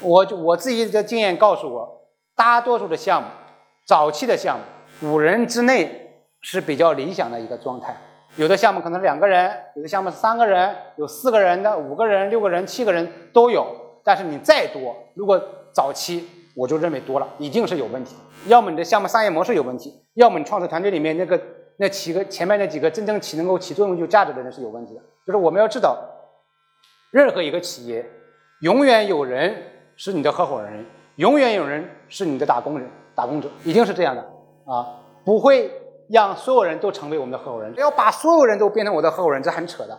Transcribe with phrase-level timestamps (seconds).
[0.00, 3.28] 我就我自己的经验告诉我，大多数的项目，
[3.86, 4.58] 早期的项
[5.00, 7.96] 目，五人之内是比较理想的一个状态。
[8.36, 13.66] 有的项目可能两个人，有的项目三个人，有四个人的，五个人、六个人、七个人都有。
[14.02, 15.38] 但是你再多，如果
[15.72, 16.26] 早期
[16.56, 18.16] 我就认为多了，一定是有问题。
[18.46, 21.38] 要么你的项目商业模式有问题，要么你创始团队里面那个
[21.76, 25.00] 那几个前面那几个真正起能够起作用、有价值的人是有问题的。
[25.26, 25.98] 就是我们要知道，
[27.10, 28.08] 任何一个企业，
[28.60, 29.54] 永远有人
[30.02, 30.82] 是你的合伙人，
[31.16, 34.22] 永远有人是你的打工人、打工者，一定是这样的
[34.64, 34.96] 啊，
[35.26, 35.70] 不会
[36.08, 37.74] 让所有人都成为我们的合伙人。
[37.76, 39.98] 要把所有人都变成我的合伙人，这很扯的。